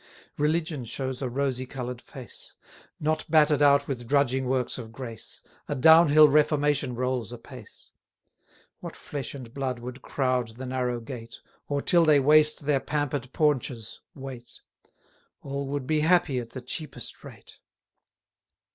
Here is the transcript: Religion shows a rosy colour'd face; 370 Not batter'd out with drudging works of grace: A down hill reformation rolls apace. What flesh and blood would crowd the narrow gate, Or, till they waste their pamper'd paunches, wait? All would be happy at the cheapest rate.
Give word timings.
Religion 0.39 0.83
shows 0.83 1.21
a 1.21 1.29
rosy 1.29 1.67
colour'd 1.67 2.01
face; 2.01 2.55
370 2.97 3.03
Not 3.05 3.29
batter'd 3.29 3.61
out 3.61 3.87
with 3.87 4.07
drudging 4.07 4.45
works 4.47 4.79
of 4.79 4.91
grace: 4.91 5.43
A 5.67 5.75
down 5.75 6.09
hill 6.09 6.27
reformation 6.27 6.95
rolls 6.95 7.31
apace. 7.31 7.91
What 8.79 8.95
flesh 8.95 9.35
and 9.35 9.53
blood 9.53 9.77
would 9.77 10.01
crowd 10.01 10.57
the 10.57 10.65
narrow 10.65 10.99
gate, 11.01 11.35
Or, 11.67 11.83
till 11.83 12.03
they 12.05 12.19
waste 12.19 12.61
their 12.65 12.79
pamper'd 12.79 13.31
paunches, 13.31 14.01
wait? 14.15 14.61
All 15.43 15.67
would 15.67 15.85
be 15.85 15.99
happy 15.99 16.39
at 16.39 16.49
the 16.49 16.61
cheapest 16.61 17.23
rate. 17.23 17.59